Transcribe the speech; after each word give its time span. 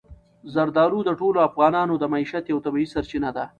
زردالو 0.53 0.99
د 1.05 1.09
ټولو 1.19 1.37
افغانانو 1.49 1.93
د 1.99 2.03
معیشت 2.13 2.43
یوه 2.51 2.63
طبیعي 2.65 2.87
سرچینه 2.93 3.29
ده. 3.37 3.45